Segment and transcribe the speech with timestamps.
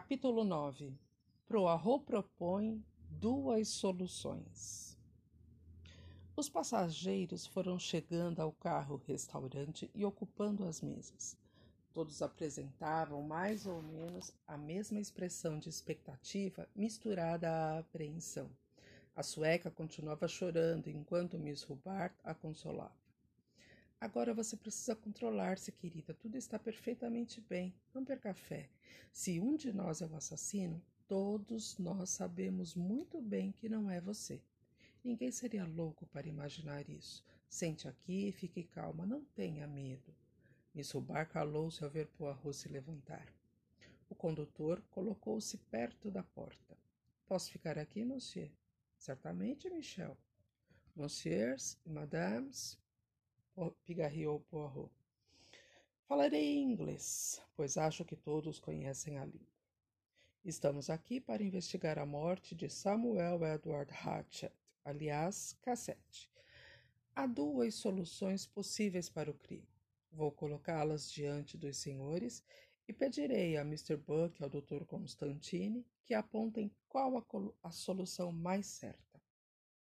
[0.00, 0.96] Capítulo 9
[1.48, 4.96] Proarro propõe duas soluções.
[6.36, 11.36] Os passageiros foram chegando ao carro-restaurante e ocupando as mesas.
[11.92, 18.48] Todos apresentavam mais ou menos a mesma expressão de expectativa misturada à apreensão.
[19.16, 23.07] A sueca continuava chorando enquanto Miss Hubbard a consolava.
[24.00, 26.14] Agora você precisa controlar-se, querida.
[26.14, 27.74] Tudo está perfeitamente bem.
[27.92, 28.70] Não perca fé.
[29.12, 34.00] Se um de nós é o assassino, todos nós sabemos muito bem que não é
[34.00, 34.40] você.
[35.02, 37.24] Ninguém seria louco para imaginar isso.
[37.48, 39.04] Sente aqui e fique calma.
[39.04, 40.14] Não tenha medo.
[40.72, 43.26] Miss Hubbard calou-se ao ver Poirot se levantar.
[44.08, 46.78] O condutor colocou-se perto da porta.
[47.26, 48.52] Posso ficar aqui, monsieur?
[48.96, 50.16] Certamente, Michel.
[50.94, 52.78] Monsieurs e madames,
[53.84, 54.92] pigarreou Poirot.
[56.06, 59.46] Falarei inglês, pois acho que todos conhecem a língua.
[60.44, 66.30] Estamos aqui para investigar a morte de Samuel Edward Hatchett, aliás, Cassette.
[67.14, 69.68] Há duas soluções possíveis para o crime.
[70.10, 72.42] Vou colocá-las diante dos senhores
[72.86, 73.96] e pedirei a Mr.
[73.96, 74.84] Buck e ao Dr.
[74.86, 79.20] Constantine que apontem qual a, a solução mais certa.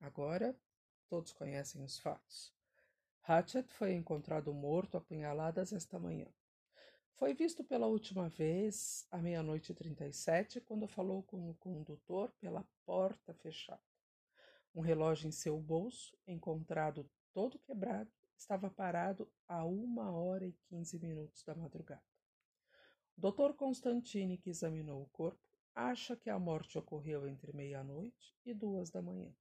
[0.00, 0.58] Agora,
[1.06, 2.57] todos conhecem os fatos.
[3.30, 6.26] Hatchet foi encontrado morto a punhaladas esta manhã.
[7.12, 11.54] Foi visto pela última vez à meia-noite e trinta e sete, quando falou com o
[11.56, 13.82] condutor pela porta fechada.
[14.74, 20.98] Um relógio em seu bolso, encontrado todo quebrado, estava parado a uma hora e quinze
[20.98, 22.00] minutos da madrugada.
[23.14, 28.54] O doutor Constantini, que examinou o corpo, acha que a morte ocorreu entre meia-noite e
[28.54, 29.36] duas da manhã.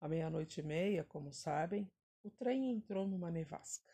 [0.00, 1.86] À meia-noite e meia, como sabem,
[2.24, 3.92] o trem entrou numa nevasca.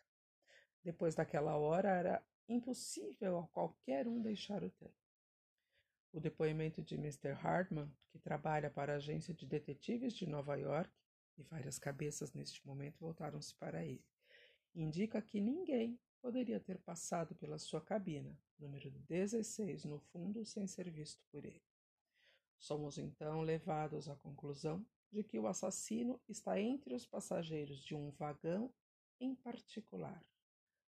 [0.82, 4.94] Depois daquela hora era impossível a qualquer um deixar o trem.
[6.12, 7.32] O depoimento de Mr.
[7.32, 10.90] Hardman, que trabalha para a agência de detetives de Nova York,
[11.36, 14.04] e várias cabeças neste momento voltaram-se para ele,
[14.74, 20.90] indica que ninguém poderia ter passado pela sua cabina, número 16 no fundo, sem ser
[20.90, 21.62] visto por ele.
[22.58, 28.10] Somos então levados à conclusão de que o assassino está entre os passageiros de um
[28.12, 28.72] vagão
[29.20, 30.24] em particular,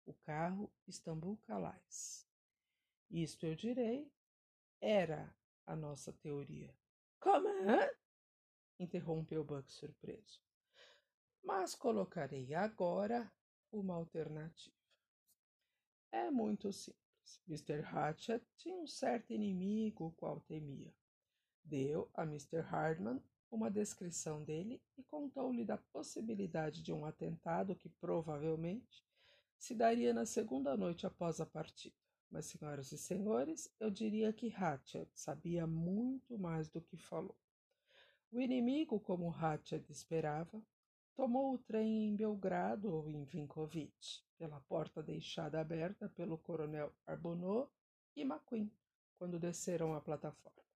[0.06, 2.28] o carro Istambul Calais.
[3.09, 4.12] Isto eu direi,
[4.81, 5.35] era
[5.66, 6.75] a nossa teoria.
[7.19, 7.50] Como
[8.79, 10.41] interrompeu Buck surpreso.
[11.44, 13.31] Mas colocarei agora
[13.72, 14.75] uma alternativa.
[16.12, 17.00] É muito simples.
[17.47, 17.84] Mr.
[17.85, 20.94] Hatchet tinha um certo inimigo o qual temia.
[21.63, 22.62] Deu a Mr.
[22.62, 23.22] Hardman
[23.52, 29.04] uma descrição dele e contou-lhe da possibilidade de um atentado que provavelmente
[29.58, 31.96] se daria na segunda noite após a partida.
[32.32, 37.36] Mas, senhoras e senhores, eu diria que Hatchet sabia muito mais do que falou.
[38.32, 40.62] O inimigo, como Hatchet esperava,
[41.16, 47.70] tomou o trem em Belgrado ou em Vinkovich, pela porta deixada aberta pelo coronel Arbonneau
[48.16, 48.72] e McQueen,
[49.18, 50.69] quando desceram a plataforma.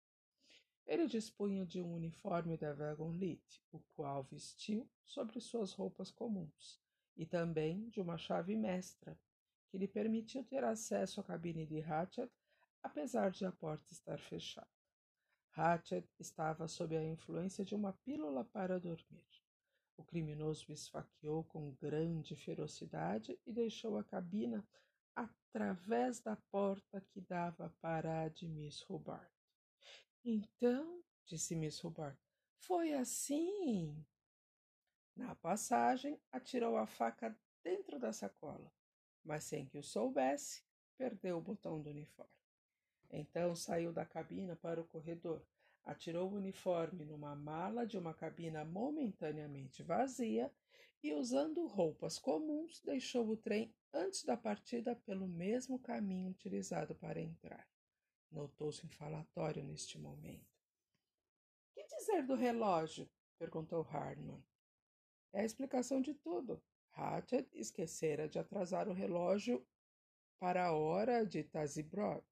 [0.85, 6.81] Ele dispunha de um uniforme da Wagon-Lit, o qual vestiu sobre suas roupas comuns,
[7.15, 9.17] e também de uma chave mestra,
[9.69, 12.31] que lhe permitiu ter acesso à cabine de Hatchet,
[12.81, 14.67] apesar de a porta estar fechada.
[15.55, 19.25] Hatchet estava sob a influência de uma pílula para dormir.
[19.95, 24.67] O criminoso esfaqueou com grande ferocidade e deixou a cabina
[25.15, 29.32] através da porta que dava para a de Miss Hubbard.
[30.25, 32.17] Então, disse Miss Hubbard,
[32.55, 34.05] foi assim.
[35.15, 38.71] Na passagem, atirou a faca dentro da sacola,
[39.23, 40.63] mas sem que o soubesse,
[40.97, 42.31] perdeu o botão do uniforme.
[43.09, 45.45] Então saiu da cabina para o corredor,
[45.83, 50.51] atirou o uniforme numa mala de uma cabina momentaneamente vazia
[51.03, 57.21] e, usando roupas comuns, deixou o trem antes da partida pelo mesmo caminho utilizado para
[57.21, 57.72] entrar.
[58.33, 60.51] Notou-se falatório neste momento.
[61.71, 63.07] Que dizer do relógio?
[63.37, 64.43] perguntou Hardman.
[65.31, 66.59] É a explicação de tudo.
[66.93, 69.63] Hatchet esquecera de atrasar o relógio
[70.39, 72.25] para a hora de Tazibrod.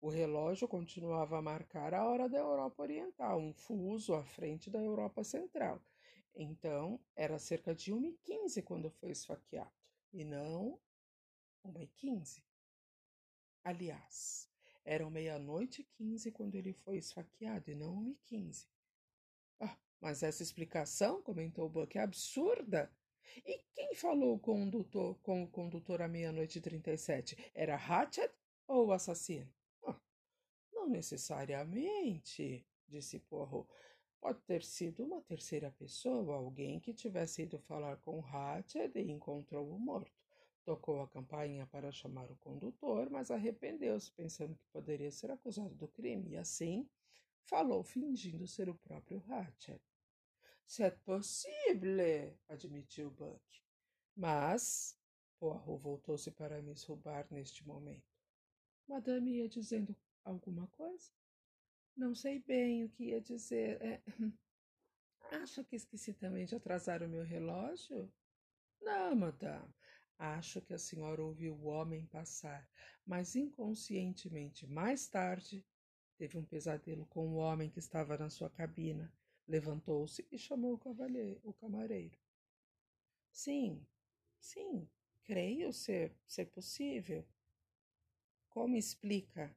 [0.00, 4.80] O relógio continuava a marcar a hora da Europa Oriental, um fuso à frente da
[4.80, 5.80] Europa Central.
[6.34, 9.70] Então, era cerca de 1h15 quando foi esfaqueado,
[10.12, 10.80] e não
[11.64, 12.42] 1h15.
[13.62, 14.51] Aliás,
[14.84, 18.66] eram meia-noite e quinze quando ele foi esfaqueado e não uma e quinze.
[19.60, 22.90] Ah, mas essa explicação, comentou Buck, é absurda.
[23.46, 27.36] E quem falou com o condutor, com o condutor à meia-noite e trinta e sete?
[27.54, 28.32] Era Hatchet
[28.66, 29.50] ou o assassino?
[29.86, 30.00] Ah,
[30.72, 33.68] Não necessariamente, disse Poirot.
[34.20, 39.78] Pode ter sido uma terceira pessoa, alguém que tivesse ido falar com Hatchet e encontrou-o
[39.78, 40.21] morto.
[40.64, 45.88] Tocou a campainha para chamar o condutor, mas arrependeu-se, pensando que poderia ser acusado do
[45.88, 46.88] crime, e assim
[47.44, 49.82] falou fingindo ser o próprio Hatchet.
[50.66, 53.42] C'est possible, admitiu Buck.
[54.14, 54.96] Mas
[55.38, 58.06] Poirot voltou-se para Miss Rubar neste momento.
[58.86, 61.10] Madame ia dizendo alguma coisa?
[61.96, 63.82] Não sei bem o que ia dizer.
[63.82, 64.02] É...
[65.42, 68.12] Acha que esqueci também de atrasar o meu relógio?
[68.80, 69.74] Não, madame.
[70.24, 72.70] Acho que a senhora ouviu o homem passar,
[73.04, 75.66] mas inconscientemente, mais tarde,
[76.16, 79.12] teve um pesadelo com o homem que estava na sua cabina.
[79.48, 82.16] Levantou-se e chamou o, o camareiro.
[83.32, 83.84] Sim,
[84.38, 84.88] sim,
[85.24, 87.26] creio ser, ser possível.
[88.48, 89.52] Como explica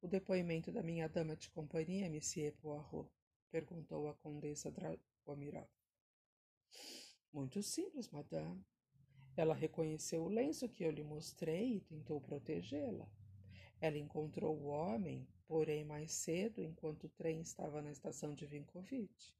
[0.00, 3.10] o depoimento da minha dama de companhia, Monsieur Poirot?
[3.50, 5.66] perguntou a condessa Dragomirov.
[7.32, 8.64] Muito simples, madame.
[9.36, 13.06] Ela reconheceu o lenço que eu lhe mostrei e tentou protegê-la.
[13.80, 19.36] Ela encontrou o homem, porém mais cedo, enquanto o trem estava na estação de Vinkovich.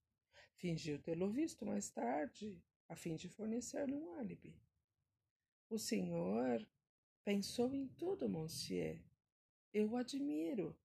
[0.56, 4.54] Fingiu tê-lo visto mais tarde, a fim de fornecer-lhe um álibi.
[5.68, 6.66] O senhor
[7.24, 9.02] pensou em tudo, monsieur,
[9.72, 10.76] eu o admiro,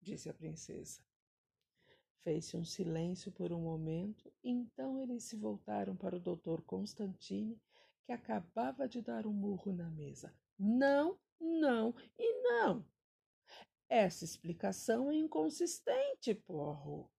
[0.00, 1.02] disse a princesa.
[2.22, 7.60] Fez-se um silêncio por um momento, e então eles se voltaram para o doutor Constantine,
[8.04, 10.34] que acabava de dar um murro na mesa.
[10.58, 12.86] Não, não e não.
[13.88, 17.10] Essa explicação é inconsistente, Porro.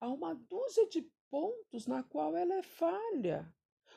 [0.00, 3.52] Há uma dúzia de pontos na qual ela é falha.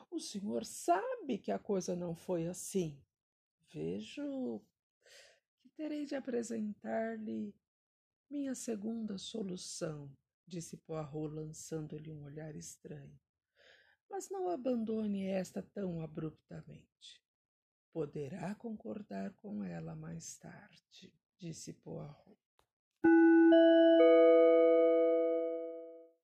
[0.09, 3.01] O senhor sabe que a coisa não foi assim.
[3.71, 4.61] Vejo
[5.81, 7.55] terei de apresentar-lhe
[8.29, 13.19] minha segunda solução, disse Poirot, lançando-lhe um olhar estranho.
[14.11, 17.23] Mas não abandone esta tão abruptamente.
[17.93, 22.37] Poderá concordar com ela mais tarde, disse Poirot.